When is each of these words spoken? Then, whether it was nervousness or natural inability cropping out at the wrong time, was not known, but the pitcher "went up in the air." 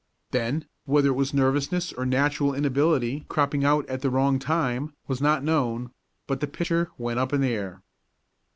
Then, 0.31 0.65
whether 0.85 1.09
it 1.09 1.15
was 1.15 1.31
nervousness 1.31 1.93
or 1.93 2.07
natural 2.07 2.55
inability 2.55 3.27
cropping 3.29 3.63
out 3.63 3.87
at 3.87 4.01
the 4.01 4.09
wrong 4.09 4.39
time, 4.39 4.95
was 5.07 5.21
not 5.21 5.43
known, 5.43 5.91
but 6.25 6.39
the 6.39 6.47
pitcher 6.47 6.89
"went 6.97 7.19
up 7.19 7.33
in 7.33 7.41
the 7.41 7.53
air." 7.53 7.83